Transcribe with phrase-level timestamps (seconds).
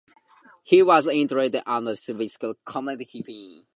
[0.63, 3.67] He was interred at Lexington Cemetery.